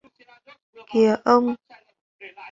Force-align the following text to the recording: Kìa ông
Kìa 0.89 1.13
ông 1.33 1.45